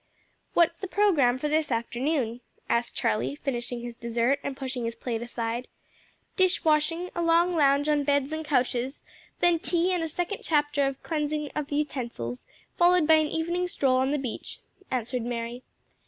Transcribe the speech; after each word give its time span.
"What's 0.55 0.79
the 0.79 0.87
programme 0.87 1.37
for 1.37 1.47
this 1.47 1.71
afternoon?" 1.71 2.41
asked 2.67 2.95
Charlie, 2.95 3.35
finishing 3.35 3.81
his 3.81 3.93
dessert 3.93 4.39
and 4.43 4.57
pushing 4.57 4.83
his 4.83 4.95
plate 4.95 5.21
aside. 5.21 5.67
"Dish 6.35 6.65
washing, 6.65 7.11
a 7.13 7.21
long 7.21 7.55
lounge 7.55 7.87
on 7.87 8.03
beds 8.03 8.33
and 8.33 8.43
couches, 8.43 9.03
then 9.41 9.59
tea 9.59 9.93
and 9.93 10.01
a 10.01 10.09
second 10.09 10.39
chapter 10.41 10.87
of 10.87 11.03
cleansing 11.03 11.51
of 11.55 11.71
utensils, 11.71 12.47
followed 12.75 13.05
by 13.05 13.13
an 13.17 13.27
evening 13.27 13.67
stroll 13.67 13.97
on 13.97 14.09
the 14.09 14.17
beach," 14.17 14.59
answered 14.89 15.21
Mary. 15.21 15.61